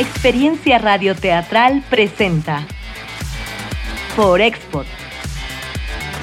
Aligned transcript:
Experiencia 0.00 0.78
Radioteatral 0.78 1.84
presenta 1.90 2.66
Por 4.16 4.40
Export, 4.40 4.88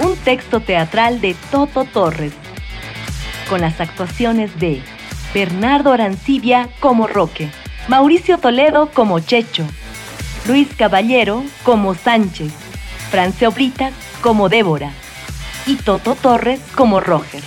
un 0.03 0.17
texto 0.17 0.61
teatral 0.61 1.21
de 1.21 1.35
Toto 1.51 1.85
Torres, 1.85 2.33
con 3.47 3.61
las 3.61 3.79
actuaciones 3.79 4.59
de 4.59 4.81
Bernardo 5.31 5.93
Arancibia 5.93 6.69
como 6.79 7.05
Roque, 7.05 7.51
Mauricio 7.87 8.39
Toledo 8.39 8.89
como 8.95 9.19
Checho, 9.19 9.63
Luis 10.47 10.69
Caballero 10.75 11.43
como 11.61 11.93
Sánchez, 11.93 12.51
Francia 13.11 13.47
Oblitas 13.47 13.93
como 14.23 14.49
Débora 14.49 14.91
y 15.67 15.75
Toto 15.75 16.15
Torres 16.15 16.61
como 16.73 16.99
Roger. 16.99 17.43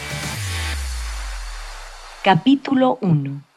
Capítulo 2.23 2.99
1 3.01 3.50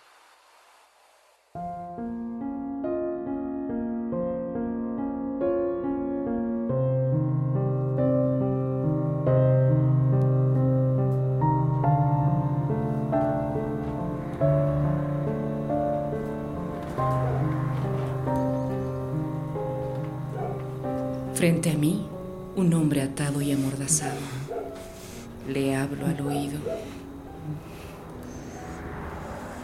Le 25.46 25.76
hablo 25.76 26.06
al 26.06 26.22
oído. 26.22 26.58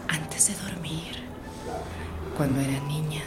Antes 0.10 0.48
de 0.48 0.56
dormir, 0.56 1.16
cuando 2.36 2.60
era 2.60 2.82
niña, 2.82 3.24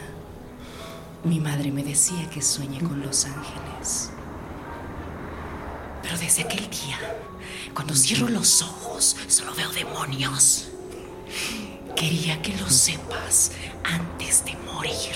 mi 1.23 1.39
madre 1.39 1.71
me 1.71 1.83
decía 1.83 2.29
que 2.29 2.43
sueñe 2.43 2.79
con 2.79 3.01
los 3.01 3.25
ángeles. 3.25 4.11
Pero 6.03 6.15
desde 6.19 6.43
aquel 6.43 6.69
día, 6.69 6.99
cuando 7.73 7.95
cierro 7.95 8.29
los 8.29 8.61
ojos, 8.61 9.15
solo 9.27 9.55
veo 9.55 9.71
demonios. 9.71 10.69
Quería 11.95 12.39
que 12.43 12.55
lo 12.57 12.69
sepas 12.69 13.51
antes 13.83 14.45
de 14.45 14.55
morir. 14.71 15.15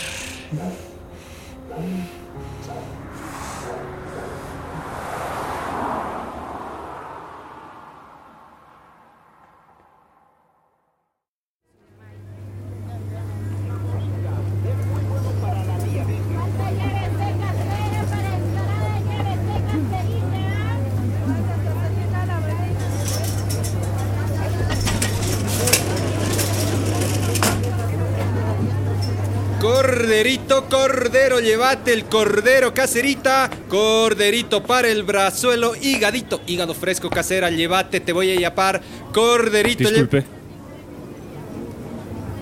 Corderito, 30.17 30.65
cordero, 30.67 31.39
llévate 31.39 31.93
el 31.93 32.05
cordero, 32.05 32.73
caserita. 32.73 33.51
Corderito 33.69 34.63
para 34.63 34.87
el 34.87 35.03
brazuelo, 35.03 35.75
higadito, 35.79 36.41
hígado 36.47 36.73
fresco, 36.73 37.11
casera, 37.11 37.51
llévate, 37.51 37.99
te 37.99 38.13
voy 38.13 38.31
a 38.31 38.39
yapar. 38.39 38.81
Corderito, 39.13 39.87
Disculpe. 39.87 40.25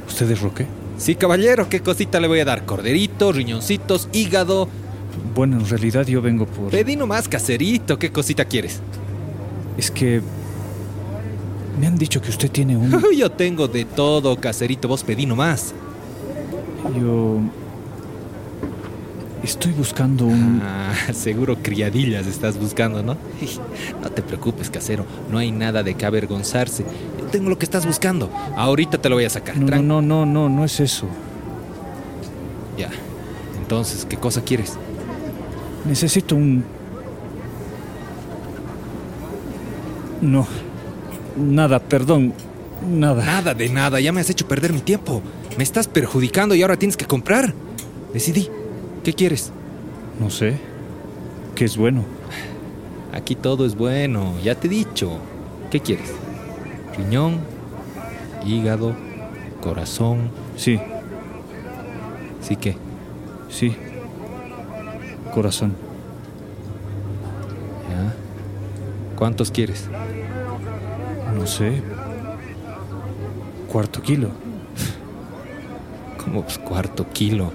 ¿Usted 0.08 0.32
es 0.32 0.40
Roque? 0.40 0.66
Sí, 0.98 1.16
caballero, 1.16 1.68
¿qué 1.68 1.82
cosita 1.82 2.22
le 2.22 2.30
voy 2.30 2.40
a 2.40 2.46
dar? 2.46 2.64
Corderito, 2.64 3.34
riñoncitos, 3.34 4.08
hígado. 4.14 4.70
Bueno, 5.36 5.58
en 5.58 5.68
realidad 5.68 6.08
yo 6.08 6.22
vengo 6.22 6.46
por... 6.46 6.72
Pedí 6.72 6.96
nomás, 6.96 7.28
caserito, 7.28 8.00
¿qué 8.00 8.10
cosita 8.10 8.46
quieres? 8.46 8.80
Es 9.78 9.92
que... 9.92 10.22
Me 11.78 11.88
han 11.88 11.98
dicho 11.98 12.22
que 12.22 12.30
usted 12.30 12.50
tiene 12.50 12.78
un... 12.78 13.04
Yo 13.18 13.30
tengo 13.34 13.68
de 13.68 13.84
todo, 13.84 14.38
caserito, 14.38 14.88
vos 14.88 15.04
pedí 15.04 15.26
nomás. 15.26 15.74
Yo... 16.98 17.42
Estoy 19.46 19.74
buscando 19.74 20.26
un... 20.26 20.60
Ah, 20.64 20.92
seguro 21.14 21.58
criadillas 21.62 22.26
estás 22.26 22.58
buscando, 22.58 23.04
¿no? 23.04 23.16
No 24.02 24.10
te 24.10 24.24
preocupes, 24.24 24.72
casero, 24.72 25.06
no 25.32 25.38
hay 25.38 25.52
nada 25.52 25.84
de 25.84 25.94
que 25.94 26.04
avergonzarse. 26.04 26.84
Yo 27.20 27.26
tengo 27.26 27.52
lo 27.52 27.60
que 27.60 27.66
estás 27.66 27.86
buscando. 27.86 28.32
Ahorita 28.58 28.98
te 28.98 29.08
lo 29.08 29.16
voy 29.16 29.26
a 29.26 29.30
sacar. 29.30 29.56
No, 29.56 29.84
no, 29.84 30.02
no, 30.02 30.26
no, 30.26 30.50
no 30.50 30.66
es 30.66 30.80
eso. 30.80 31.06
Ya. 32.76 32.90
Entonces, 33.60 34.08
¿qué 34.10 34.18
cosa 34.18 34.42
quieres? 34.42 34.74
Necesito 35.86 36.36
un... 36.36 36.66
No. 40.22 40.48
Nada, 41.38 41.80
perdón. 41.80 42.34
Nada. 42.90 43.24
Nada 43.24 43.54
de 43.54 43.70
nada, 43.70 44.00
ya 44.00 44.12
me 44.12 44.22
has 44.22 44.30
hecho 44.32 44.48
perder 44.48 44.74
mi 44.74 44.82
tiempo. 44.82 45.22
Me 45.56 45.64
estás 45.64 45.88
perjudicando 45.88 46.56
y 46.56 46.64
ahora 46.64 46.78
tienes 46.78 46.98
que 46.98 47.06
comprar. 47.06 47.54
Decidí. 48.12 48.50
¿Qué 49.06 49.14
quieres? 49.14 49.52
No 50.20 50.32
sé. 50.32 50.58
¿Qué 51.54 51.66
es 51.66 51.78
bueno? 51.78 52.04
Aquí 53.14 53.36
todo 53.36 53.68
es 53.68 53.76
bueno, 53.76 54.34
ya 54.44 54.56
te 54.56 54.66
he 54.66 54.70
dicho. 54.72 55.20
¿Qué 55.70 55.80
quieres? 55.80 56.12
Riñón, 56.98 57.38
hígado, 58.44 58.96
corazón. 59.62 60.32
Sí, 60.58 60.80
Sí 62.42 62.56
que. 62.56 62.76
sí. 63.48 63.76
Corazón. 65.36 65.76
¿Ya? 67.92 68.16
¿Cuántos 69.16 69.52
quieres? 69.52 69.88
No 71.38 71.46
sé. 71.46 71.80
Cuarto 73.72 74.02
kilo. 74.02 74.30
Como 76.24 76.42
pues, 76.42 76.58
cuarto 76.58 77.06
kilo. 77.14 77.54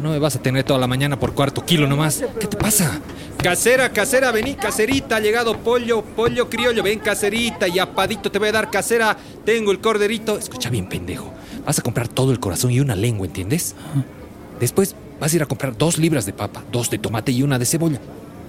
No 0.00 0.10
me 0.10 0.18
vas 0.18 0.34
a 0.36 0.42
tener 0.42 0.64
toda 0.64 0.78
la 0.78 0.86
mañana 0.86 1.18
por 1.18 1.34
cuarto 1.34 1.64
kilo 1.64 1.86
nomás. 1.86 2.24
¿Qué 2.38 2.46
te 2.46 2.56
pasa? 2.56 3.00
Casera, 3.42 3.90
casera, 3.90 4.32
vení, 4.32 4.54
caserita, 4.54 5.16
ha 5.16 5.20
llegado 5.20 5.58
pollo, 5.58 6.02
pollo 6.02 6.48
criollo, 6.48 6.82
ven 6.82 6.98
caserita 6.98 7.68
y 7.68 7.78
apadito 7.78 8.30
te 8.30 8.38
voy 8.38 8.48
a 8.48 8.52
dar 8.52 8.70
casera, 8.70 9.16
tengo 9.44 9.72
el 9.72 9.80
corderito. 9.80 10.38
Escucha 10.38 10.70
bien, 10.70 10.88
pendejo. 10.88 11.32
Vas 11.66 11.78
a 11.78 11.82
comprar 11.82 12.08
todo 12.08 12.32
el 12.32 12.40
corazón 12.40 12.70
y 12.70 12.80
una 12.80 12.96
lengua, 12.96 13.26
¿entiendes? 13.26 13.74
Después 14.58 14.94
vas 15.20 15.32
a 15.32 15.36
ir 15.36 15.42
a 15.42 15.46
comprar 15.46 15.76
dos 15.76 15.98
libras 15.98 16.24
de 16.26 16.32
papa, 16.32 16.62
dos 16.72 16.90
de 16.90 16.98
tomate 16.98 17.32
y 17.32 17.42
una 17.42 17.58
de 17.58 17.66
cebolla. 17.66 18.00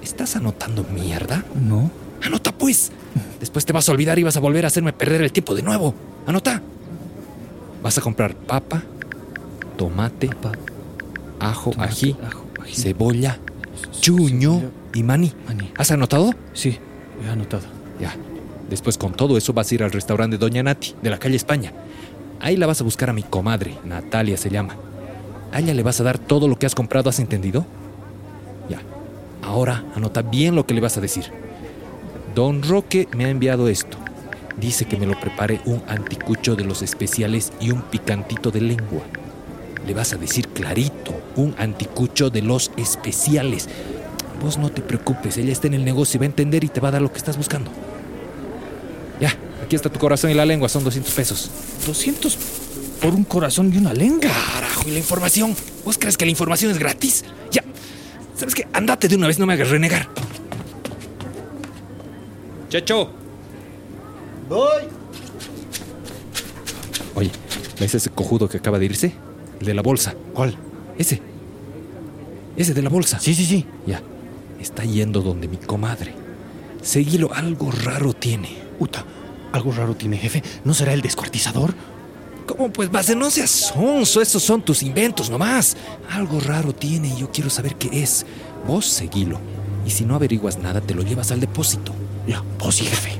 ¿Estás 0.01 0.35
anotando 0.35 0.85
mierda? 0.93 1.43
No. 1.55 1.91
Anota 2.23 2.51
pues. 2.51 2.91
Después 3.39 3.65
te 3.65 3.73
vas 3.73 3.89
a 3.89 3.91
olvidar 3.91 4.19
y 4.19 4.23
vas 4.23 4.37
a 4.37 4.39
volver 4.39 4.63
a 4.65 4.67
hacerme 4.67 4.93
perder 4.93 5.21
el 5.21 5.31
tiempo 5.31 5.53
de 5.55 5.63
nuevo. 5.63 5.93
Anota. 6.25 6.61
Vas 7.81 7.97
a 7.97 8.01
comprar 8.01 8.35
papa, 8.35 8.83
tomate, 9.77 10.29
ají, 10.29 10.70
ajo, 11.41 11.71
ají, 11.77 12.15
cebolla, 12.71 13.39
chuño 13.99 14.71
y 14.93 15.03
maní. 15.03 15.33
¿Has 15.77 15.91
anotado? 15.91 16.31
Sí, 16.53 16.77
he 17.25 17.29
anotado. 17.29 17.63
Ya. 17.99 18.15
Después 18.69 18.97
con 18.97 19.13
todo 19.13 19.37
eso 19.37 19.51
vas 19.51 19.69
a 19.69 19.75
ir 19.75 19.83
al 19.83 19.91
restaurante 19.91 20.37
Doña 20.37 20.63
Nati, 20.63 20.95
de 21.01 21.09
la 21.09 21.19
calle 21.19 21.35
España. 21.35 21.73
Ahí 22.39 22.55
la 22.55 22.67
vas 22.67 22.81
a 22.81 22.83
buscar 22.83 23.09
a 23.09 23.13
mi 23.13 23.23
comadre, 23.23 23.77
Natalia 23.83 24.37
se 24.37 24.49
llama. 24.49 24.75
A 25.51 25.59
ella 25.59 25.73
le 25.73 25.83
vas 25.83 25.99
a 25.99 26.03
dar 26.03 26.17
todo 26.17 26.47
lo 26.47 26.57
que 26.57 26.65
has 26.65 26.75
comprado, 26.75 27.09
¿has 27.09 27.19
entendido? 27.19 27.65
Ya. 28.69 28.79
Ahora 29.43 29.83
anota 29.95 30.21
bien 30.21 30.55
lo 30.55 30.65
que 30.65 30.73
le 30.73 30.81
vas 30.81 30.97
a 30.97 31.01
decir. 31.01 31.25
Don 32.33 32.63
Roque 32.63 33.09
me 33.15 33.25
ha 33.25 33.29
enviado 33.29 33.67
esto. 33.67 33.97
Dice 34.57 34.85
que 34.85 34.97
me 34.97 35.05
lo 35.05 35.19
prepare 35.19 35.59
un 35.65 35.81
anticucho 35.87 36.55
de 36.55 36.63
los 36.63 36.81
especiales 36.81 37.51
y 37.59 37.71
un 37.71 37.81
picantito 37.81 38.51
de 38.51 38.61
lengua. 38.61 39.01
Le 39.85 39.93
vas 39.93 40.13
a 40.13 40.17
decir 40.17 40.47
clarito, 40.49 41.13
un 41.35 41.55
anticucho 41.57 42.29
de 42.29 42.41
los 42.41 42.71
especiales. 42.77 43.67
Vos 44.41 44.57
no 44.57 44.71
te 44.71 44.81
preocupes, 44.81 45.37
ella 45.37 45.51
está 45.51 45.67
en 45.67 45.75
el 45.75 45.85
negocio 45.85 46.17
y 46.17 46.19
va 46.19 46.25
a 46.25 46.27
entender 46.27 46.63
y 46.63 46.69
te 46.69 46.79
va 46.79 46.89
a 46.89 46.91
dar 46.91 47.01
lo 47.01 47.11
que 47.11 47.17
estás 47.17 47.37
buscando. 47.37 47.71
Ya, 49.19 49.35
aquí 49.63 49.75
está 49.75 49.89
tu 49.89 49.99
corazón 49.99 50.31
y 50.31 50.33
la 50.33 50.45
lengua, 50.45 50.69
son 50.69 50.83
200 50.83 51.13
pesos. 51.13 51.51
200 51.85 52.37
por 53.01 53.13
un 53.13 53.23
corazón 53.23 53.71
y 53.73 53.77
una 53.77 53.93
lengua. 53.93 54.31
Carajo, 54.53 54.87
¿y 54.87 54.91
la 54.91 54.99
información? 54.99 55.55
¿Vos 55.85 55.97
crees 55.97 56.17
que 56.17 56.25
la 56.25 56.31
información 56.31 56.71
es 56.71 56.79
gratis? 56.79 57.23
Ya, 57.51 57.63
¿sabes 58.35 58.55
qué? 58.55 58.67
Andate 58.73 59.07
de 59.07 59.15
una 59.15 59.27
vez, 59.27 59.39
no 59.39 59.45
me 59.45 59.53
hagas 59.53 59.69
renegar. 59.69 60.07
Checho. 62.69 63.11
Voy. 64.47 64.83
Oye, 67.15 67.31
¿ves 67.79 67.95
ese 67.95 68.09
cojudo 68.09 68.47
que 68.47 68.57
acaba 68.57 68.79
de 68.79 68.85
irse? 68.85 69.13
El 69.61 69.67
de 69.67 69.73
la 69.75 69.83
bolsa. 69.83 70.15
¿Cuál? 70.33 70.55
Ese. 70.97 71.21
Ese 72.57 72.73
de 72.73 72.81
la 72.81 72.89
bolsa. 72.89 73.19
Sí, 73.19 73.35
sí, 73.35 73.45
sí. 73.45 73.65
Ya. 73.85 74.01
Está 74.59 74.83
yendo 74.83 75.21
donde 75.21 75.47
mi 75.47 75.57
comadre. 75.57 76.15
Seguilo, 76.81 77.31
algo 77.31 77.71
raro 77.71 78.13
tiene. 78.13 78.57
Uta, 78.79 79.05
algo 79.51 79.71
raro 79.71 79.95
tiene, 79.95 80.17
jefe. 80.17 80.41
¿No 80.65 80.73
será 80.73 80.93
el 80.93 81.01
descuartizador? 81.01 81.75
¿Cómo 82.47 82.73
pues, 82.73 82.91
base? 82.91 83.15
No 83.15 83.29
seas 83.29 83.51
sonso, 83.51 84.19
esos 84.19 84.41
son 84.41 84.63
tus 84.63 84.81
inventos 84.81 85.29
nomás. 85.29 85.77
Algo 86.09 86.39
raro 86.39 86.73
tiene 86.73 87.09
y 87.09 87.19
yo 87.19 87.31
quiero 87.31 87.51
saber 87.51 87.75
qué 87.75 88.01
es. 88.01 88.25
Vos 88.67 88.87
seguilo. 88.87 89.39
Y 89.85 89.91
si 89.91 90.05
no 90.05 90.15
averiguas 90.15 90.57
nada, 90.57 90.81
te 90.81 90.95
lo 90.95 91.03
llevas 91.03 91.31
al 91.31 91.39
depósito. 91.39 91.93
Ya, 92.27 92.43
vos 92.57 92.75
sí, 92.75 92.85
jefe. 92.85 93.11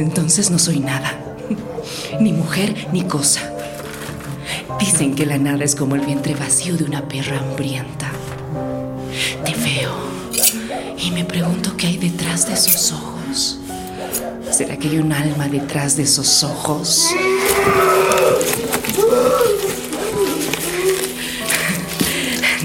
Entonces 0.00 0.50
no 0.50 0.58
soy 0.58 0.80
nada. 0.80 1.12
Ni 2.20 2.32
mujer 2.32 2.88
ni 2.92 3.04
cosa. 3.04 3.52
Dicen 4.78 5.14
que 5.14 5.26
la 5.26 5.36
nada 5.36 5.62
es 5.64 5.74
como 5.74 5.94
el 5.94 6.00
vientre 6.00 6.34
vacío 6.34 6.76
de 6.76 6.84
una 6.84 7.06
perra 7.06 7.38
hambrienta. 7.38 8.10
Te 9.44 9.54
veo 9.56 9.92
y 10.98 11.10
me 11.10 11.24
pregunto 11.24 11.76
qué 11.76 11.88
hay 11.88 11.98
detrás 11.98 12.46
de 12.46 12.54
esos 12.54 12.92
ojos. 12.92 13.58
¿Será 14.50 14.78
que 14.78 14.88
hay 14.88 14.96
un 14.98 15.12
alma 15.12 15.48
detrás 15.48 15.96
de 15.96 16.04
esos 16.04 16.42
ojos? 16.44 17.10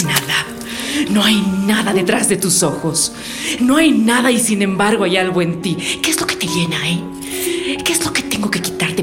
Nada. 0.06 0.46
No 1.10 1.24
hay 1.24 1.42
nada 1.42 1.94
detrás 1.94 2.30
de 2.30 2.38
tus 2.38 2.64
ojos. 2.64 3.12
No 3.60 3.76
hay 3.78 3.92
nada 3.92 4.32
y 4.32 4.40
sin 4.40 4.62
embargo 4.62 5.04
hay 5.04 5.18
algo 5.18 5.42
en 5.42 5.62
ti. 5.62 5.76
¿Qué 6.02 6.12
es 6.12 6.20
lo 6.20 6.28
que 6.28 6.38
te 6.38 6.48
llena, 6.48 6.90
eh? 6.90 7.02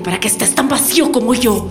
Para 0.02 0.18
que 0.18 0.28
estés 0.28 0.54
tan 0.54 0.68
vacío 0.68 1.12
como 1.12 1.34
yo? 1.34 1.68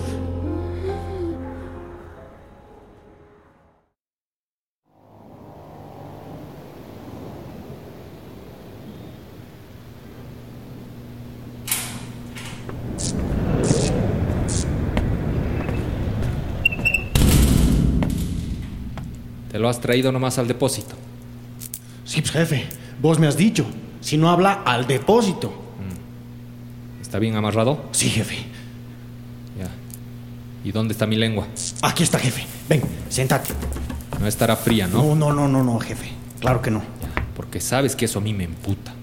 Te 19.50 19.58
lo 19.58 19.68
has 19.68 19.80
traído 19.80 20.10
nomás 20.10 20.38
al 20.38 20.48
depósito. 20.48 20.94
Sí, 22.04 22.20
pues 22.22 22.32
jefe, 22.32 22.66
vos 23.00 23.18
me 23.18 23.26
has 23.26 23.36
dicho. 23.36 23.66
Si 24.00 24.16
no 24.16 24.30
habla, 24.30 24.62
al 24.64 24.86
depósito. 24.86 25.61
¿Está 27.12 27.18
bien 27.18 27.36
amarrado? 27.36 27.78
Sí, 27.92 28.08
jefe. 28.08 28.36
Ya. 29.58 29.68
¿Y 30.64 30.72
dónde 30.72 30.92
está 30.92 31.06
mi 31.06 31.16
lengua? 31.16 31.46
Aquí 31.82 32.04
está, 32.04 32.18
jefe. 32.18 32.46
Ven, 32.70 32.80
sentate. 33.10 33.52
No 34.18 34.26
estará 34.26 34.56
fría, 34.56 34.86
¿no? 34.86 35.04
No, 35.04 35.14
no, 35.14 35.30
no, 35.30 35.46
no, 35.46 35.62
no, 35.62 35.78
jefe. 35.78 36.08
Claro 36.40 36.62
que 36.62 36.70
no. 36.70 36.78
Ya, 36.78 37.26
porque 37.36 37.60
sabes 37.60 37.94
que 37.94 38.06
eso 38.06 38.18
a 38.18 38.22
mí 38.22 38.32
me 38.32 38.44
emputa. 38.44 38.94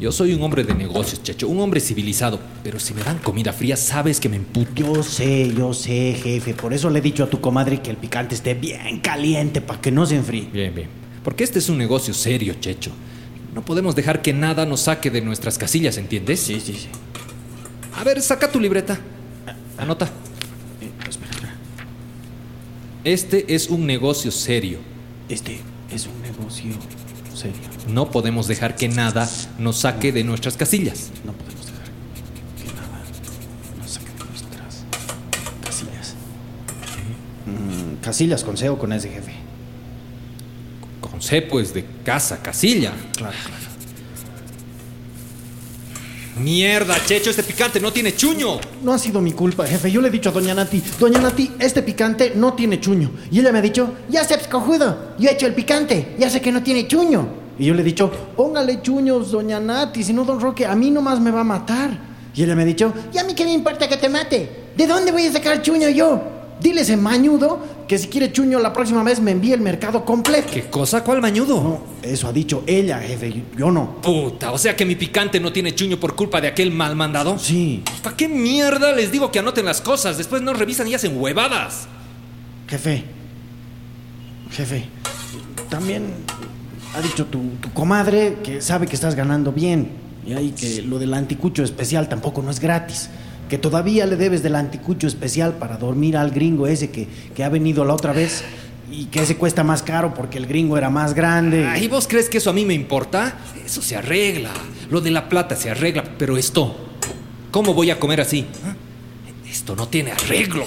Yo 0.00 0.10
soy 0.10 0.32
un 0.32 0.42
hombre 0.42 0.64
de 0.64 0.74
negocios, 0.74 1.22
Checho, 1.22 1.46
un 1.46 1.60
hombre 1.60 1.80
civilizado, 1.80 2.40
pero 2.62 2.80
si 2.80 2.94
me 2.94 3.02
dan 3.02 3.18
comida 3.18 3.52
fría, 3.52 3.76
sabes 3.76 4.20
que 4.20 4.30
me 4.30 4.36
emputa. 4.36 4.70
Yo 4.76 5.02
sé, 5.02 5.52
yo 5.52 5.74
sé, 5.74 6.14
jefe. 6.14 6.54
Por 6.54 6.72
eso 6.72 6.88
le 6.88 7.00
he 7.00 7.02
dicho 7.02 7.24
a 7.24 7.28
tu 7.28 7.42
comadre 7.42 7.82
que 7.82 7.90
el 7.90 7.98
picante 7.98 8.34
esté 8.34 8.54
bien 8.54 9.00
caliente 9.00 9.60
para 9.60 9.82
que 9.82 9.92
no 9.92 10.06
se 10.06 10.16
enfríe. 10.16 10.48
Bien, 10.50 10.74
bien. 10.74 10.88
Porque 11.22 11.44
este 11.44 11.58
es 11.58 11.68
un 11.68 11.76
negocio 11.76 12.14
serio, 12.14 12.54
Checho. 12.58 12.90
No 13.54 13.62
podemos 13.62 13.94
dejar 13.94 14.22
que 14.22 14.32
nada 14.32 14.64
nos 14.64 14.80
saque 14.80 15.10
de 15.10 15.20
nuestras 15.20 15.58
casillas, 15.58 15.98
¿entiendes? 15.98 16.40
Sí, 16.40 16.58
sí, 16.58 16.72
sí. 16.72 16.88
A 17.96 18.04
ver, 18.04 18.20
saca 18.20 18.50
tu 18.50 18.60
libreta. 18.60 18.98
Anota. 19.78 20.08
Espera, 20.80 21.10
espera. 21.10 21.54
Este 23.04 23.54
es 23.54 23.68
un 23.68 23.86
negocio 23.86 24.30
serio. 24.30 24.78
Este 25.28 25.60
es 25.90 26.06
un 26.06 26.20
negocio 26.22 26.72
serio. 27.34 27.56
No 27.88 28.10
podemos 28.10 28.48
dejar 28.48 28.76
que 28.76 28.88
nada 28.88 29.28
nos 29.58 29.78
saque 29.78 30.12
de 30.12 30.24
nuestras 30.24 30.56
casillas. 30.56 31.10
No 31.24 31.32
podemos 31.32 31.66
dejar 31.66 31.84
que 32.56 32.72
nada 32.74 33.02
nos 33.78 33.90
saque 33.90 34.06
de 34.06 34.24
nuestras 34.24 34.84
casillas. 35.64 36.14
Mm, 37.46 38.02
casillas 38.02 38.42
con 38.42 38.56
C 38.56 38.68
o 38.68 38.78
con 38.78 38.92
S, 38.92 39.08
jefe. 39.08 39.32
Con 41.00 41.20
C, 41.20 41.42
pues, 41.42 41.74
de 41.74 41.84
casa, 42.04 42.42
casilla. 42.42 42.92
Claro, 43.16 43.36
claro. 43.44 43.63
Mierda, 46.36 46.96
Checho, 47.04 47.30
este 47.30 47.44
picante 47.44 47.78
no 47.78 47.92
tiene 47.92 48.16
chuño. 48.16 48.58
No 48.82 48.92
ha 48.92 48.98
sido 48.98 49.20
mi 49.20 49.32
culpa, 49.32 49.66
jefe. 49.66 49.90
Yo 49.90 50.00
le 50.00 50.08
he 50.08 50.10
dicho 50.10 50.30
a 50.30 50.32
Doña 50.32 50.52
Nati, 50.52 50.82
Doña 50.98 51.20
Nati, 51.20 51.52
este 51.60 51.82
picante 51.82 52.32
no 52.34 52.54
tiene 52.54 52.80
chuño. 52.80 53.10
Y 53.30 53.38
ella 53.38 53.52
me 53.52 53.60
ha 53.60 53.62
dicho, 53.62 53.94
ya 54.08 54.24
sé, 54.24 54.36
cojudo, 54.50 55.14
yo 55.18 55.28
he 55.28 55.32
hecho 55.32 55.46
el 55.46 55.54
picante, 55.54 56.16
ya 56.18 56.28
sé 56.28 56.40
que 56.40 56.50
no 56.50 56.62
tiene 56.62 56.88
chuño. 56.88 57.44
Y 57.56 57.66
yo 57.66 57.74
le 57.74 57.82
he 57.82 57.84
dicho, 57.84 58.10
póngale 58.36 58.82
chuños, 58.82 59.30
Doña 59.30 59.60
Nati, 59.60 60.02
si 60.02 60.12
no, 60.12 60.24
Don 60.24 60.40
Roque, 60.40 60.66
a 60.66 60.74
mí 60.74 60.90
nomás 60.90 61.20
me 61.20 61.30
va 61.30 61.42
a 61.42 61.44
matar. 61.44 61.90
Y 62.34 62.42
ella 62.42 62.56
me 62.56 62.62
ha 62.62 62.66
dicho, 62.66 62.92
¿y 63.12 63.18
a 63.18 63.24
mí 63.24 63.34
qué 63.34 63.44
me 63.44 63.52
importa 63.52 63.88
que 63.88 63.96
te 63.96 64.08
mate? 64.08 64.50
¿De 64.76 64.86
dónde 64.88 65.12
voy 65.12 65.26
a 65.26 65.32
sacar 65.32 65.62
chuño 65.62 65.88
yo? 65.88 66.20
Dile 66.60 66.80
ese 66.80 66.96
mañudo 66.96 67.60
que 67.86 67.98
si 67.98 68.08
quiere 68.08 68.32
chuño 68.32 68.58
la 68.58 68.72
próxima 68.72 69.02
vez 69.02 69.20
me 69.20 69.30
envíe 69.30 69.52
el 69.52 69.60
mercado 69.60 70.04
completo. 70.04 70.48
¿Qué 70.52 70.64
cosa? 70.70 71.04
¿Cuál 71.04 71.20
mañudo? 71.20 71.62
No, 71.62 71.82
eso 72.02 72.28
ha 72.28 72.32
dicho 72.32 72.62
ella, 72.66 72.98
jefe, 73.00 73.42
yo 73.56 73.70
no. 73.70 74.00
Puta, 74.00 74.52
o 74.52 74.58
sea 74.58 74.74
que 74.74 74.84
mi 74.84 74.94
picante 74.94 75.40
no 75.40 75.52
tiene 75.52 75.74
chuño 75.74 75.98
por 75.98 76.14
culpa 76.14 76.40
de 76.40 76.48
aquel 76.48 76.70
mal 76.70 76.96
mandado. 76.96 77.38
Sí, 77.38 77.82
¿Para 78.02 78.16
qué 78.16 78.28
mierda 78.28 78.92
les 78.92 79.12
digo 79.12 79.30
que 79.30 79.38
anoten 79.38 79.64
las 79.64 79.80
cosas? 79.80 80.16
Después 80.18 80.42
no 80.42 80.52
revisan 80.52 80.88
y 80.88 80.94
hacen 80.94 81.20
huevadas. 81.20 81.86
Jefe, 82.68 83.04
jefe, 84.50 84.84
también 85.68 86.04
ha 86.94 87.00
dicho 87.00 87.26
tu, 87.26 87.40
tu 87.60 87.72
comadre 87.72 88.38
que 88.42 88.62
sabe 88.62 88.86
que 88.86 88.94
estás 88.94 89.14
ganando 89.14 89.52
bien 89.52 90.04
y 90.26 90.32
ahí 90.32 90.52
que 90.52 90.82
lo 90.82 90.98
del 90.98 91.12
anticucho 91.12 91.62
especial 91.62 92.08
tampoco 92.08 92.42
no 92.42 92.50
es 92.50 92.60
gratis. 92.60 93.10
Que 93.54 93.58
todavía 93.58 94.04
le 94.04 94.16
debes 94.16 94.42
del 94.42 94.56
anticucho 94.56 95.06
especial 95.06 95.52
para 95.58 95.76
dormir 95.76 96.16
al 96.16 96.32
gringo 96.32 96.66
ese 96.66 96.90
que, 96.90 97.06
que 97.36 97.44
ha 97.44 97.48
venido 97.48 97.84
la 97.84 97.94
otra 97.94 98.12
vez 98.12 98.42
y 98.90 99.04
que 99.04 99.22
ese 99.22 99.36
cuesta 99.36 99.62
más 99.62 99.80
caro 99.80 100.12
porque 100.12 100.38
el 100.38 100.46
gringo 100.48 100.76
era 100.76 100.90
más 100.90 101.14
grande. 101.14 101.64
¿Y 101.80 101.86
vos 101.86 102.08
crees 102.08 102.28
que 102.28 102.38
eso 102.38 102.50
a 102.50 102.52
mí 102.52 102.64
me 102.64 102.74
importa? 102.74 103.38
Eso 103.64 103.80
se 103.80 103.94
arregla. 103.94 104.50
Lo 104.90 105.00
de 105.00 105.12
la 105.12 105.28
plata 105.28 105.54
se 105.54 105.70
arregla, 105.70 106.02
pero 106.18 106.36
esto, 106.36 106.74
¿cómo 107.52 107.74
voy 107.74 107.92
a 107.92 108.00
comer 108.00 108.22
así? 108.22 108.44
¿Ah? 108.66 108.74
Esto 109.48 109.76
no 109.76 109.86
tiene 109.86 110.10
arreglo. 110.10 110.64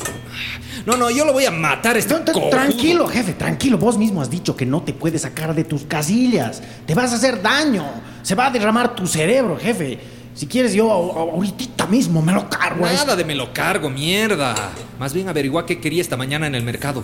No, 0.85 0.95
no, 0.95 1.09
yo 1.09 1.25
lo 1.25 1.33
voy 1.33 1.43
a 1.43 1.51
matar 1.51 1.97
este 1.97 2.13
No, 2.13 2.23
tranquilo, 2.49 3.05
jefe, 3.09 3.33
tranquilo. 3.33 3.77
Vos 3.77 3.97
mismo 3.97 4.21
has 4.21 4.29
dicho 4.29 4.55
que 4.55 4.65
no 4.65 4.81
te 4.81 4.93
puedes 4.93 5.23
sacar 5.23 5.53
de 5.53 5.65
tus 5.65 5.83
casillas. 5.83 6.63
Te 6.85 6.95
vas 6.95 7.11
a 7.11 7.15
hacer 7.15 7.41
daño. 7.41 7.83
Se 8.23 8.33
va 8.33 8.45
a 8.45 8.49
derramar 8.49 8.95
tu 8.95 9.05
cerebro, 9.07 9.57
jefe. 9.57 9.99
Si 10.37 10.45
quieres, 10.45 10.71
yo 10.73 10.91
ahorita 10.91 11.87
mismo 11.87 12.21
me 12.21 12.31
lo 12.31 12.47
cargo. 12.47 12.85
Nada 12.85 13.15
de 13.15 13.25
me 13.25 13.33
lo 13.33 13.51
cargo, 13.51 13.89
mierda. 13.89 14.53
Más 14.99 15.11
bien 15.11 15.27
averigua 15.27 15.65
qué 15.65 15.79
quería 15.79 15.99
esta 15.99 16.15
mañana 16.15 16.45
en 16.45 16.53
el 16.53 16.61
mercado. 16.61 17.03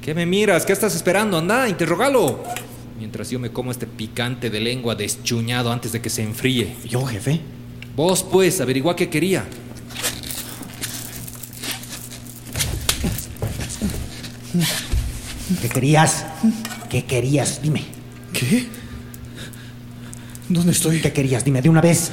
¿Qué 0.00 0.14
me 0.14 0.24
miras? 0.24 0.64
¿Qué 0.64 0.72
estás 0.72 0.94
esperando? 0.94 1.36
Anda, 1.36 1.68
interrogalo. 1.68 2.42
Mientras 2.98 3.28
yo 3.28 3.38
me 3.38 3.50
como 3.50 3.70
este 3.70 3.86
picante 3.86 4.48
de 4.48 4.58
lengua 4.58 4.94
deschuñado 4.94 5.70
antes 5.70 5.92
de 5.92 6.00
que 6.00 6.08
se 6.08 6.22
enfríe. 6.22 6.76
¿Yo, 6.88 7.04
jefe? 7.04 7.40
Vos, 7.94 8.22
pues, 8.22 8.58
averigua 8.62 8.96
qué 8.96 9.10
quería. 9.10 9.44
¿Qué 15.60 15.68
querías? 15.68 16.24
¿Qué 16.88 17.04
querías? 17.04 17.60
Dime. 17.60 17.84
¿Qué? 18.32 18.66
¿Dónde 20.48 20.72
estoy? 20.72 21.00
¿Qué 21.00 21.12
querías? 21.12 21.44
Dime 21.44 21.60
de 21.62 21.68
una 21.68 21.80
vez. 21.80 22.10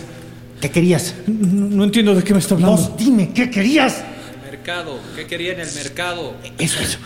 ¿Qué 0.60 0.70
querías? 0.70 1.14
No, 1.28 1.68
no 1.68 1.84
entiendo 1.84 2.16
de 2.16 2.24
qué 2.24 2.34
me 2.34 2.40
está 2.40 2.56
hablando. 2.56 2.78
Vos, 2.78 2.98
dime, 2.98 3.32
¿qué 3.34 3.50
querías? 3.50 4.04
Mercado, 4.44 5.00
¿qué 5.16 5.26
quería 5.28 5.54
en 5.54 5.60
el 5.62 5.72
mercado? 5.74 6.36
Eso, 6.58 6.80
eso. 6.82 6.98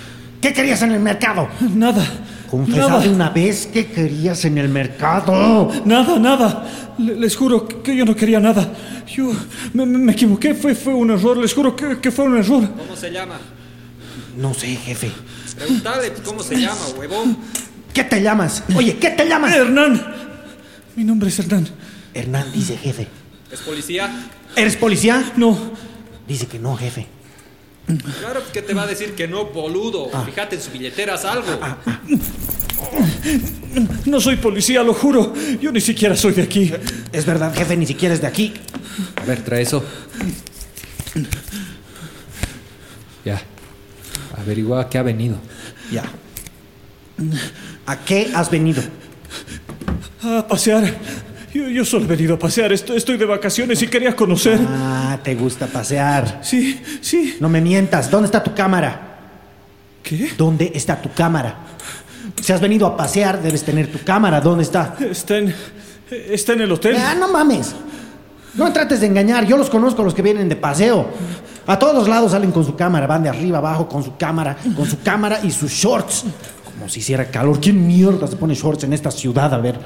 ¿Qué 0.42 0.54
querías 0.54 0.82
en 0.82 0.92
el 0.94 1.00
mercado? 1.00 1.50
Nada. 1.76 2.06
Confesa 2.50 2.88
Nada. 2.88 3.00
de 3.02 3.10
una 3.10 3.30
vez 3.30 3.70
qué 3.72 3.88
querías 3.88 4.44
en 4.46 4.58
el 4.58 4.70
mercado. 4.70 5.70
Nada, 5.86 6.18
nada. 6.18 6.94
Le- 6.98 7.16
les 7.16 7.36
juro 7.36 7.68
que, 7.68 7.96
yo 7.96 8.06
no 8.06 8.16
quería 8.16 8.40
nada. 8.40 8.72
Yo 9.16 9.32
me, 9.74 9.86
me- 9.86 9.98
me 10.00 10.12
equivoqué, 10.14 10.56
fue, 10.56 10.74
fue 10.74 10.94
un 10.94 11.12
error. 11.12 11.38
Les 11.38 11.54
juro 11.54 11.76
que, 11.76 12.00
que 12.00 12.10
fue 12.12 12.26
un 12.26 12.38
error. 12.38 12.68
¿Cómo 12.76 12.96
se 12.96 13.12
llama? 13.12 13.38
No 14.38 14.54
sé, 14.54 14.68
jefe. 14.76 15.12
Pregúntale 15.58 16.14
cómo 16.24 16.42
se 16.42 16.56
llama, 16.56 16.80
huevón. 16.98 17.38
¿Qué 17.94 18.04
te 18.04 18.22
llamas? 18.22 18.64
Oye, 18.76 18.98
¿qué 18.98 19.10
te 19.10 19.28
llamas? 19.28 19.54
Hernán. 19.54 20.16
Mi 21.00 21.06
nombre 21.06 21.30
es 21.30 21.40
Hernán. 21.40 21.66
Hernán 22.14 22.52
dice 22.52 22.76
jefe. 22.76 23.08
¿Es 23.50 23.62
policía? 23.62 24.12
¿Eres 24.54 24.76
policía? 24.76 25.32
No. 25.38 25.58
Dice 26.28 26.46
que 26.46 26.60
no, 26.60 26.76
jefe. 26.76 27.08
Claro 28.20 28.42
que 28.52 28.62
te 28.62 28.74
va 28.74 28.84
a 28.84 28.88
decir 28.88 29.16
que 29.16 29.26
no, 29.26 29.46
boludo. 29.46 30.12
Fíjate 30.26 30.58
en 30.58 30.62
su 30.62 30.72
billetera, 30.72 31.14
haz 31.14 31.24
algo. 31.24 31.58
No 34.08 34.20
soy 34.20 34.36
policía, 34.36 34.84
lo 34.84 34.94
juro. 34.94 35.34
Yo 35.62 35.72
ni 35.72 35.80
siquiera 35.80 36.18
soy 36.18 36.34
de 36.34 36.42
aquí. 36.42 36.70
Es 37.14 37.26
verdad, 37.26 37.56
jefe, 37.56 37.78
ni 37.78 37.86
siquiera 37.86 38.14
es 38.14 38.20
de 38.20 38.28
aquí. 38.28 38.54
A 39.16 39.24
ver, 39.24 39.42
trae 39.42 39.62
eso. 39.62 39.82
Ya. 43.24 43.42
Averigua 44.38 44.82
a 44.82 44.90
qué 44.90 44.98
ha 44.98 45.04
venido. 45.04 45.38
Ya. 45.94 46.04
¿A 47.86 48.00
qué 48.00 48.32
has 48.36 48.52
venido? 48.52 48.84
A 50.24 50.46
pasear. 50.48 50.84
Yo, 51.54 51.68
yo 51.68 51.84
solo 51.84 52.06
he 52.06 52.08
venido 52.08 52.36
a 52.36 52.40
pasear. 52.40 52.72
Estoy, 52.74 52.98
estoy 52.98 53.18
de 53.18 53.26
vacaciones 53.26 53.82
y 53.82 53.88
quería 53.88 54.16
conocer. 54.16 54.60
Ah, 54.68 55.18
te 55.24 55.36
gusta 55.36 55.68
pasear. 55.68 56.40
Sí, 56.44 56.82
sí. 57.02 57.38
No 57.40 57.50
me 57.50 57.62
mientas. 57.62 58.12
¿Dónde 58.12 58.28
está 58.28 58.44
tu 58.44 58.54
cámara? 58.54 59.18
¿Qué? 60.04 60.32
¿Dónde 60.38 60.72
está 60.76 61.02
tu 61.02 61.12
cámara? 61.12 61.56
Si 62.42 62.54
has 62.54 62.62
venido 62.62 62.86
a 62.86 62.96
pasear, 62.96 63.42
debes 63.42 63.64
tener 63.64 63.92
tu 63.92 64.00
cámara. 64.04 64.42
¿Dónde 64.42 64.64
está? 64.64 64.96
Está 65.00 65.38
en. 65.38 65.56
Está 66.10 66.54
en 66.54 66.62
el 66.62 66.72
hotel. 66.72 66.96
Ah, 66.98 67.16
no 67.16 67.28
mames. 67.30 67.74
No 68.56 68.72
trates 68.74 69.02
de 69.02 69.08
engañar. 69.08 69.46
Yo 69.46 69.58
los 69.58 69.70
conozco, 69.70 70.04
los 70.04 70.14
que 70.14 70.22
vienen 70.22 70.50
de 70.50 70.56
paseo. 70.56 71.08
A 71.68 71.78
todos 71.78 72.08
lados 72.08 72.32
salen 72.32 72.52
con 72.52 72.66
su 72.66 72.76
cámara. 72.76 73.08
Van 73.08 73.24
de 73.24 73.30
arriba 73.30 73.60
abajo 73.60 73.88
con 73.88 74.04
su 74.04 74.18
cámara, 74.18 74.58
con 74.76 74.88
su 74.88 75.00
cámara 75.02 75.40
y 75.44 75.52
sus 75.52 75.72
shorts. 75.72 76.26
Como 76.80 76.90
si 76.90 77.02
hiciera 77.02 77.26
calor. 77.26 77.60
¿Quién 77.60 77.86
mierda 77.86 78.26
se 78.26 78.38
pone 78.38 78.56
shorts 78.56 78.86
en 78.86 78.94
esta 78.94 79.12
ciudad? 79.12 79.54
A 79.54 79.58
ver. 79.58 79.78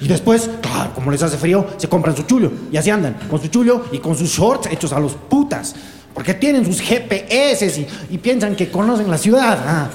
Y 0.00 0.06
después, 0.06 0.48
claro, 0.62 0.94
como 0.94 1.10
les 1.10 1.20
hace 1.20 1.36
frío, 1.36 1.66
se 1.76 1.88
compran 1.88 2.14
su 2.14 2.22
chullo. 2.22 2.52
Y 2.70 2.76
así 2.76 2.90
andan, 2.90 3.14
con 3.28 3.42
su 3.42 3.48
chullo 3.48 3.86
y 3.90 3.98
con 3.98 4.16
sus 4.16 4.30
shorts 4.30 4.68
hechos 4.70 4.92
a 4.92 5.00
los 5.00 5.14
putas. 5.14 5.74
Porque 6.14 6.34
tienen 6.34 6.64
sus 6.64 6.80
GPS 6.80 7.66
y, 7.66 8.14
y 8.14 8.18
piensan 8.18 8.54
que 8.54 8.70
conocen 8.70 9.10
la 9.10 9.18
ciudad. 9.18 9.58
Ah, 9.66 9.90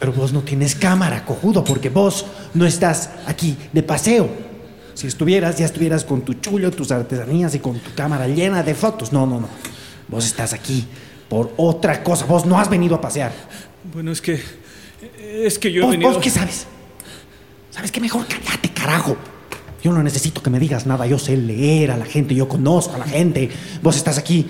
pero 0.00 0.12
vos 0.12 0.32
no 0.32 0.40
tienes 0.42 0.74
cámara, 0.74 1.24
cojudo, 1.24 1.62
porque 1.62 1.88
vos 1.88 2.26
no 2.54 2.66
estás 2.66 3.10
aquí 3.26 3.56
de 3.72 3.84
paseo. 3.84 4.28
Si 4.94 5.06
estuvieras, 5.06 5.56
ya 5.56 5.66
estuvieras 5.66 6.04
con 6.04 6.22
tu 6.22 6.34
chullo, 6.34 6.72
tus 6.72 6.90
artesanías 6.90 7.54
y 7.54 7.60
con 7.60 7.78
tu 7.78 7.94
cámara 7.94 8.26
llena 8.26 8.64
de 8.64 8.74
fotos. 8.74 9.12
No, 9.12 9.24
no, 9.24 9.40
no. 9.40 9.48
Vos 10.08 10.26
estás 10.26 10.52
aquí 10.52 10.84
por 11.28 11.52
otra 11.56 12.02
cosa. 12.02 12.24
Vos 12.24 12.44
no 12.44 12.58
has 12.58 12.68
venido 12.68 12.96
a 12.96 13.00
pasear. 13.00 13.32
Bueno, 13.92 14.10
es 14.10 14.20
que. 14.20 14.65
Es 15.20 15.58
que 15.58 15.70
yo 15.72 15.82
he 15.82 15.84
¿Vos, 15.84 15.90
venido. 15.92 16.10
vos 16.10 16.22
qué 16.22 16.30
sabes? 16.30 16.66
¿Sabes 17.70 17.92
qué? 17.92 18.00
Mejor 18.00 18.26
cállate, 18.26 18.70
carajo. 18.70 19.16
Yo 19.82 19.92
no 19.92 20.02
necesito 20.02 20.42
que 20.42 20.50
me 20.50 20.58
digas 20.58 20.86
nada. 20.86 21.06
Yo 21.06 21.18
sé 21.18 21.36
leer 21.36 21.90
a 21.90 21.96
la 21.96 22.06
gente, 22.06 22.34
yo 22.34 22.48
conozco 22.48 22.94
a 22.94 22.98
la 22.98 23.04
gente. 23.06 23.50
Vos 23.82 23.96
estás 23.96 24.18
aquí. 24.18 24.46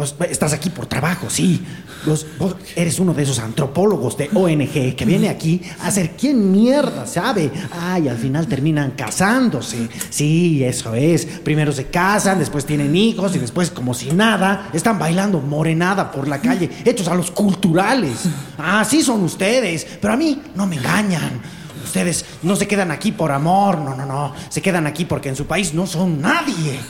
Vos 0.00 0.14
estás 0.30 0.54
aquí 0.54 0.70
por 0.70 0.86
trabajo, 0.86 1.28
sí. 1.28 1.62
Vos, 2.06 2.24
vos 2.38 2.56
eres 2.74 2.98
uno 3.00 3.12
de 3.12 3.22
esos 3.22 3.38
antropólogos 3.38 4.16
de 4.16 4.30
ONG 4.32 4.96
que 4.96 5.04
viene 5.04 5.28
aquí 5.28 5.60
a 5.78 5.88
hacer 5.88 6.12
quién 6.12 6.50
mierda, 6.50 7.06
¿sabe? 7.06 7.50
Ay, 7.70 8.08
al 8.08 8.16
final 8.16 8.46
terminan 8.46 8.92
casándose. 8.92 9.90
Sí, 10.08 10.64
eso 10.64 10.94
es. 10.94 11.26
Primero 11.26 11.70
se 11.70 11.88
casan, 11.88 12.38
después 12.38 12.64
tienen 12.64 12.96
hijos 12.96 13.36
y 13.36 13.40
después, 13.40 13.70
como 13.70 13.92
si 13.92 14.10
nada, 14.10 14.70
están 14.72 14.98
bailando 14.98 15.38
morenada 15.42 16.10
por 16.10 16.28
la 16.28 16.40
calle, 16.40 16.70
hechos 16.86 17.08
a 17.08 17.14
los 17.14 17.30
culturales. 17.30 18.20
Ah, 18.56 18.86
sí 18.88 19.02
son 19.02 19.22
ustedes, 19.22 19.86
pero 20.00 20.14
a 20.14 20.16
mí 20.16 20.40
no 20.54 20.66
me 20.66 20.76
engañan. 20.76 21.42
Ustedes 21.84 22.24
no 22.42 22.56
se 22.56 22.66
quedan 22.66 22.90
aquí 22.90 23.12
por 23.12 23.32
amor, 23.32 23.76
no, 23.76 23.94
no, 23.94 24.06
no. 24.06 24.32
Se 24.48 24.62
quedan 24.62 24.86
aquí 24.86 25.04
porque 25.04 25.28
en 25.28 25.36
su 25.36 25.44
país 25.44 25.74
no 25.74 25.86
son 25.86 26.22
nadie. 26.22 26.80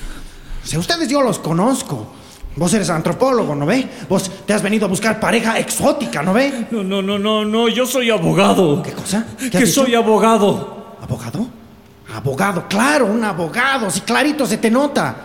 O 0.63 0.67
sea, 0.69 0.79
ustedes 0.79 1.09
yo 1.09 1.23
los 1.23 1.41
conozco. 1.41 2.20
Vos 2.57 2.75
eres 2.75 2.91
antropólogo, 2.91 3.55
¿no 3.55 3.65
ve? 3.65 3.89
Vos 4.09 4.31
te 4.45 4.53
has 4.53 4.63
venido 4.63 4.85
a 4.87 4.89
buscar 4.89 5.21
pareja 5.21 5.59
exótica, 5.59 6.23
¿no 6.23 6.33
ve? 6.33 6.67
No, 6.71 6.83
no, 6.83 7.01
no, 7.01 7.19
no, 7.19 7.45
no. 7.45 7.69
Yo 7.69 7.87
soy 7.87 8.11
abogado. 8.11 8.83
¿Qué 8.83 8.93
cosa? 8.93 9.25
¿Qué 9.39 9.51
Que 9.51 9.67
soy 9.67 9.95
abogado. 9.95 10.97
¿Abogado? 11.01 11.47
Abogado, 12.13 12.67
claro, 12.69 13.07
un 13.07 13.23
abogado. 13.23 13.89
Sí, 13.91 14.01
clarito 14.01 14.47
se 14.47 14.59
te 14.59 14.71
nota. 14.71 15.17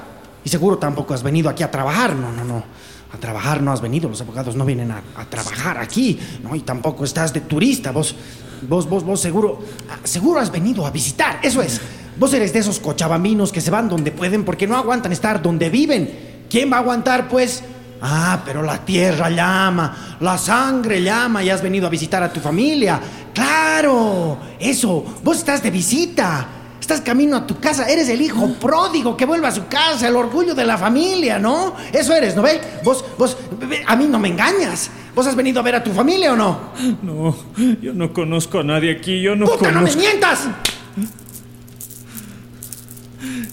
Y 0.44 0.50
seguro 0.50 0.78
tampoco 0.78 1.16
has 1.16 1.24
venido 1.24 1.50
aquí 1.50 1.64
a 1.64 1.72
trabajar. 1.72 2.16
No, 2.16 2.32
no, 2.32 2.44
no. 2.44 2.64
A 3.12 3.18
trabajar 3.18 3.62
no 3.62 3.72
has 3.72 3.82
venido. 3.82 4.08
Los 4.08 4.22
abogados 4.22 4.56
no 4.56 4.64
vienen 4.64 4.92
a, 4.92 5.02
a 5.18 5.26
trabajar 5.26 5.80
aquí. 5.80 6.20
No, 6.44 6.56
y 6.56 6.62
tampoco 6.62 7.04
estás 7.06 7.34
de 7.34 7.42
turista. 7.42 7.92
Vos, 7.92 8.16
vos, 8.62 8.88
vos, 8.88 9.04
vos 9.04 9.20
seguro, 9.20 9.60
ah, 9.90 9.98
seguro 10.04 10.40
has 10.40 10.52
venido 10.52 10.86
a 10.86 10.92
visitar. 10.92 11.40
Eso 11.42 11.64
es. 11.64 11.82
Vos 12.20 12.32
eres 12.34 12.54
de 12.54 12.60
esos 12.60 12.80
cochabambinos 12.80 13.52
que 13.52 13.62
se 13.62 13.72
van 13.72 13.90
donde 13.90 14.12
pueden 14.12 14.46
porque 14.46 14.68
no 14.68 14.78
aguantan 14.78 15.12
estar 15.12 15.42
donde 15.42 15.72
viven. 15.72 16.35
¿Quién 16.50 16.72
va 16.72 16.78
a 16.78 16.80
aguantar, 16.80 17.28
pues? 17.28 17.64
Ah, 18.02 18.42
pero 18.46 18.62
la 18.62 18.78
tierra 18.86 19.30
llama, 19.30 20.18
la 20.20 20.38
sangre 20.38 21.02
llama 21.02 21.44
y 21.44 21.50
has 21.50 21.62
venido 21.62 21.88
a 21.88 21.90
visitar 21.90 22.22
a 22.22 22.32
tu 22.32 22.40
familia. 22.40 23.00
Claro, 23.34 24.38
eso, 24.60 25.04
vos 25.24 25.38
estás 25.38 25.64
de 25.64 25.72
visita. 25.72 26.48
Estás 26.80 27.02
camino 27.02 27.38
a 27.38 27.48
tu 27.48 27.60
casa, 27.60 27.90
eres 27.90 28.10
el 28.10 28.22
hijo 28.22 28.54
pródigo 28.60 29.18
que 29.18 29.26
vuelve 29.26 29.48
a 29.48 29.52
su 29.52 29.66
casa, 29.66 30.08
el 30.08 30.16
orgullo 30.16 30.54
de 30.54 30.66
la 30.66 30.78
familia, 30.78 31.40
¿no? 31.40 31.74
Eso 31.92 32.14
eres, 32.14 32.36
¿no 32.36 32.44
ve? 32.44 32.62
Vos, 32.84 33.04
vos, 33.18 33.36
a 33.88 33.96
mí 33.96 34.06
no 34.08 34.20
me 34.20 34.28
engañas. 34.28 34.92
¿Vos 35.16 35.26
has 35.26 35.36
venido 35.36 35.60
a 35.62 35.64
ver 35.64 35.76
a 35.76 35.84
tu 35.84 35.92
familia 35.94 36.34
o 36.34 36.36
no? 36.36 36.60
No, 37.02 37.36
yo 37.82 37.94
no 37.94 38.14
conozco 38.14 38.60
a 38.60 38.64
nadie 38.64 38.92
aquí. 38.92 39.20
Yo 39.20 39.36
no 39.36 39.48
¡Puta, 39.48 39.72
no 39.72 39.82
me 39.82 39.90
conozco. 39.90 40.00
mientas! 40.00 40.42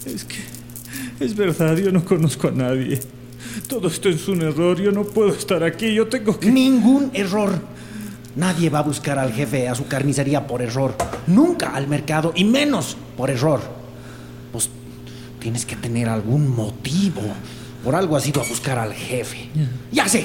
Es 0.05 0.25
que. 0.25 0.52
Es 1.23 1.37
verdad, 1.37 1.77
yo 1.77 1.93
no 1.93 2.05
conozco 2.05 2.49
a 2.49 2.51
nadie. 2.51 2.99
Todo 3.69 3.87
esto 3.87 4.09
es 4.09 4.27
un 4.27 4.43
error. 4.43 4.81
Yo 4.81 4.91
no 4.91 5.05
puedo 5.05 5.33
estar 5.33 5.63
aquí. 5.63 5.95
Yo 5.95 6.09
tengo 6.09 6.39
que. 6.39 6.51
Ningún 6.51 7.13
error. 7.15 7.61
Nadie 8.35 8.71
va 8.71 8.81
a 8.81 8.83
buscar 8.83 9.21
al 9.21 9.33
jefe 9.33 9.69
a 9.69 9.75
su 9.77 9.87
carnicería 9.87 10.49
por 10.49 10.63
error. 10.63 10.97
Nunca 11.29 11.77
al 11.77 11.87
mercado 11.87 12.33
y 12.35 12.45
menos 12.45 12.97
por 13.17 13.31
error. 13.31 13.61
Vos 14.53 14.69
tienes 15.39 15.65
que 15.65 15.77
tener 15.77 16.09
algún 16.09 16.49
motivo. 16.49 17.23
Por 17.85 17.95
algo 17.95 18.17
has 18.17 18.27
ido 18.27 18.43
a 18.43 18.45
buscar 18.49 18.81
al 18.81 18.93
jefe. 18.93 19.49
Ya 19.93 20.09
sé. 20.09 20.25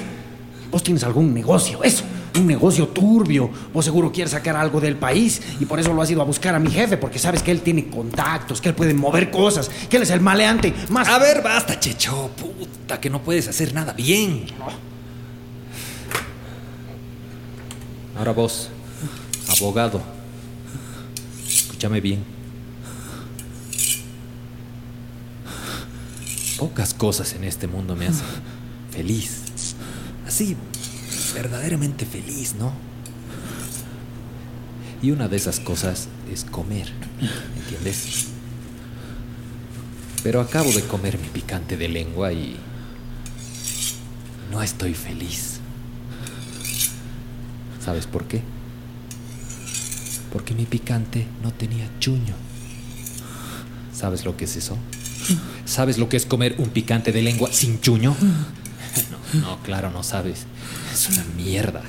Vos 0.72 0.82
tienes 0.82 1.04
algún 1.04 1.32
negocio, 1.32 1.84
eso. 1.84 2.04
Un 2.36 2.48
negocio 2.48 2.88
turbio. 2.90 3.50
Vos 3.74 3.86
seguro 3.86 4.12
quieres 4.12 4.32
sacar 4.32 4.56
algo 4.56 4.80
del 4.80 4.96
país 4.96 5.42
y 5.60 5.66
por 5.66 5.80
eso 5.80 5.94
lo 5.94 6.02
has 6.02 6.12
ido 6.12 6.22
a 6.22 6.26
buscar 6.26 6.56
a 6.56 6.60
mi 6.60 6.70
jefe, 6.70 6.98
porque 6.98 7.20
sabes 7.20 7.42
que 7.42 7.52
él 7.52 7.62
tiene 7.62 7.88
contactos, 7.88 8.62
que 8.62 8.70
él 8.70 8.76
puede 8.76 8.94
mover 8.94 9.32
cosas, 9.32 9.70
que 9.90 9.98
él 9.98 10.04
es 10.04 10.10
el 10.12 10.22
maleante 10.22 10.74
más. 10.90 11.08
A 11.08 11.18
ver, 11.18 11.42
basta, 11.42 11.80
Checho. 11.80 12.30
Puta, 12.38 13.00
que 13.00 13.10
no 13.10 13.22
puedes 13.22 13.48
hacer 13.48 13.74
nada 13.74 13.94
bien. 13.94 14.46
Ahora 18.18 18.32
vos, 18.32 18.70
abogado. 19.48 20.02
Escúchame 21.48 22.02
bien. 22.02 22.24
Pocas 26.58 26.94
cosas 26.96 27.34
en 27.34 27.44
este 27.44 27.68
mundo 27.68 27.96
me 27.96 28.08
hacen 28.08 28.26
feliz. 28.90 29.44
Así, 30.26 30.58
verdaderamente 31.34 32.06
feliz, 32.06 32.56
¿no? 32.56 32.74
Y 35.02 35.12
una 35.12 35.28
de 35.28 35.38
esas 35.38 35.60
cosas 35.60 36.08
es 36.32 36.44
comer, 36.44 36.92
¿entiendes? 37.56 38.28
Pero 40.24 40.42
acabo 40.42 40.72
de 40.72 40.82
comer 40.84 41.20
mi 41.20 41.28
picante 41.28 41.78
de 41.78 41.88
lengua 41.88 42.34
y 42.34 42.58
no 44.52 44.62
estoy 44.62 44.94
feliz. 44.94 45.60
¿Sabes 47.84 48.08
por 48.08 48.26
qué? 48.26 48.42
Porque 50.34 50.54
mi 50.54 50.66
picante 50.66 51.28
no 51.44 51.54
tenía 51.54 51.90
chuño. 52.00 52.34
¿Sabes 53.94 54.26
lo 54.26 54.36
que 54.36 54.46
es 54.46 54.56
eso? 54.56 54.78
¿Sabes 55.66 55.98
lo 55.98 56.10
que 56.10 56.18
es 56.18 56.26
comer 56.26 56.56
un 56.58 56.70
picante 56.70 57.12
de 57.12 57.22
lengua 57.22 57.50
sin 57.52 57.80
chuño? 57.82 58.16
No, 59.34 59.42
no, 59.42 59.60
claro, 59.62 59.92
no 59.92 60.02
sabes. 60.02 60.48
Es 60.98 61.10
una 61.10 61.24
mierda. 61.36 61.84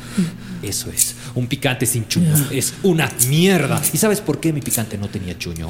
Eso 0.62 0.90
es. 0.90 1.14
Un 1.34 1.46
picante 1.46 1.86
sin 1.86 2.06
chuño. 2.08 2.34
Es 2.50 2.74
una 2.82 3.10
mierda. 3.28 3.80
¿Y 3.90 3.96
sabes 3.96 4.20
por 4.20 4.38
qué 4.38 4.52
mi 4.52 4.60
picante 4.60 4.98
no 4.98 5.08
tenía 5.08 5.38
chuño? 5.38 5.66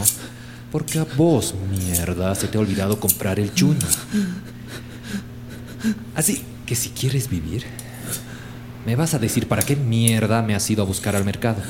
Porque 0.72 0.98
a 0.98 1.04
vos, 1.04 1.54
mierda, 1.70 2.34
se 2.34 2.48
te 2.48 2.58
ha 2.58 2.60
olvidado 2.60 2.98
comprar 2.98 3.38
el 3.38 3.54
chuño. 3.54 3.86
Así 6.16 6.42
que 6.66 6.74
si 6.74 6.88
quieres 6.90 7.30
vivir, 7.30 7.62
me 8.84 8.96
vas 8.96 9.14
a 9.14 9.20
decir 9.20 9.46
para 9.46 9.62
qué 9.62 9.76
mierda 9.76 10.42
me 10.42 10.56
has 10.56 10.68
ido 10.68 10.82
a 10.82 10.86
buscar 10.86 11.14
al 11.14 11.24
mercado. 11.24 11.62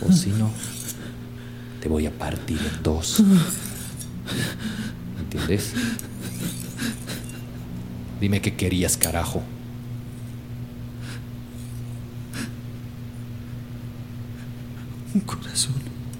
O 0.00 0.12
si 0.12 0.30
no, 0.30 0.52
te 1.80 1.88
voy 1.88 2.06
a 2.06 2.16
partir 2.16 2.60
en 2.60 2.82
dos. 2.84 3.20
¿Entiendes? 5.18 5.72
Dime 8.20 8.40
qué 8.40 8.54
querías, 8.54 8.96
carajo. 8.96 9.42
Un 15.16 15.20
corazón. 15.20 15.72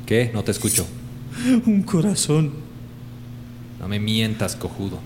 ¿Qué? 0.07 0.31
No 0.33 0.43
te 0.43 0.53
escucho. 0.53 0.87
Un 1.67 1.83
corazón. 1.83 2.51
No 3.79 3.89
me 3.89 4.01
mientas, 4.01 4.57
cojudo. 4.57 5.01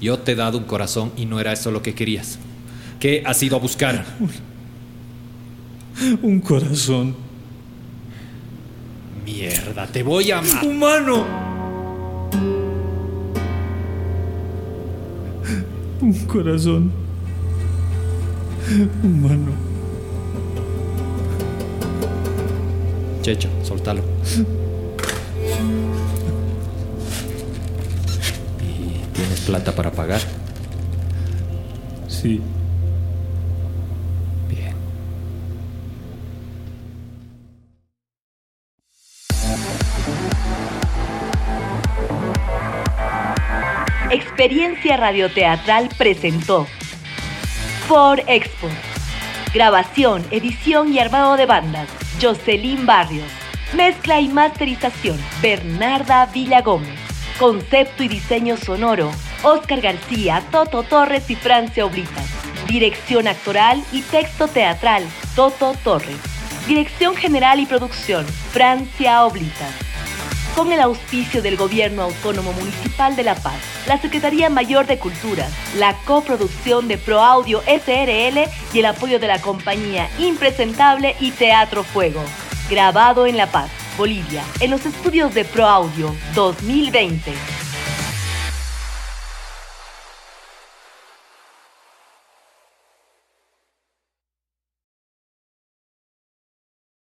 Yo 0.00 0.18
te 0.18 0.32
he 0.32 0.34
dado 0.34 0.56
un 0.56 0.64
corazón 0.64 1.12
y 1.14 1.26
no 1.26 1.38
era 1.40 1.52
eso 1.52 1.70
lo 1.70 1.82
que 1.82 1.94
querías. 1.94 2.38
¿Qué 2.98 3.22
has 3.26 3.42
ido 3.42 3.56
a 3.56 3.60
buscar? 3.60 4.06
Un 6.22 6.40
corazón. 6.40 7.14
Mierda, 9.26 9.86
te 9.88 10.02
voy 10.02 10.30
a 10.30 10.40
matar. 10.40 10.64
¡Humano! 10.64 11.26
Un 16.00 16.26
corazón. 16.26 16.90
Humano. 19.02 19.73
Checho, 23.24 23.48
soltalo. 23.62 24.02
¿Y 28.60 28.98
tienes 29.14 29.40
plata 29.46 29.72
para 29.72 29.90
pagar? 29.90 30.20
Sí. 32.06 32.42
Bien. 34.46 34.74
Experiencia 44.10 44.98
Radioteatral 44.98 45.88
presentó 45.96 46.66
For 47.88 48.22
Expo. 48.26 48.68
Grabación, 49.54 50.22
edición 50.30 50.92
y 50.92 50.98
armado 50.98 51.38
de 51.38 51.46
bandas, 51.46 51.88
Jocelyn 52.20 52.86
Barrios. 52.86 53.30
Mezcla 53.74 54.20
y 54.20 54.28
masterización, 54.28 55.18
Bernarda 55.42 56.26
Villagómez. 56.26 56.98
Concepto 57.38 58.02
y 58.04 58.08
diseño 58.08 58.56
sonoro, 58.56 59.10
Oscar 59.42 59.80
García, 59.80 60.42
Toto 60.50 60.82
Torres 60.84 61.28
y 61.30 61.34
Francia 61.34 61.84
Oblitas. 61.84 62.26
Dirección 62.68 63.26
actoral 63.26 63.82
y 63.92 64.02
texto 64.02 64.46
teatral, 64.46 65.04
Toto 65.34 65.74
Torres. 65.82 66.18
Dirección 66.66 67.16
general 67.16 67.60
y 67.60 67.66
producción, 67.66 68.24
Francia 68.26 69.24
Oblitas 69.24 69.83
con 70.54 70.72
el 70.72 70.80
auspicio 70.80 71.42
del 71.42 71.56
Gobierno 71.56 72.02
Autónomo 72.02 72.52
Municipal 72.52 73.16
de 73.16 73.24
La 73.24 73.34
Paz, 73.34 73.56
la 73.86 74.00
Secretaría 74.00 74.48
Mayor 74.50 74.86
de 74.86 74.98
Cultura, 74.98 75.48
la 75.76 75.96
coproducción 76.04 76.86
de 76.88 76.98
ProAudio 76.98 77.60
SRL 77.62 78.48
y 78.72 78.78
el 78.78 78.86
apoyo 78.86 79.18
de 79.18 79.26
la 79.26 79.40
compañía 79.40 80.08
Impresentable 80.18 81.16
y 81.20 81.32
Teatro 81.32 81.82
Fuego. 81.82 82.22
Grabado 82.70 83.26
en 83.26 83.36
La 83.36 83.50
Paz, 83.50 83.70
Bolivia, 83.98 84.42
en 84.60 84.70
los 84.70 84.86
estudios 84.86 85.34
de 85.34 85.44
ProAudio 85.44 86.14
2020. 86.34 87.63